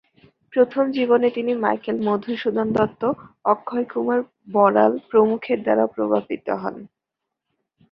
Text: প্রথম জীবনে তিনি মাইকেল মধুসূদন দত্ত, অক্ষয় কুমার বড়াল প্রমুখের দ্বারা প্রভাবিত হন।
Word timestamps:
প্রথম 0.53 0.83
জীবনে 0.91 1.27
তিনি 1.29 1.51
মাইকেল 1.55 1.97
মধুসূদন 2.07 2.67
দত্ত, 2.73 3.01
অক্ষয় 3.45 3.85
কুমার 3.85 4.19
বড়াল 4.53 4.91
প্রমুখের 5.09 5.59
দ্বারা 5.63 5.85
প্রভাবিত 5.95 6.47
হন। 6.61 6.75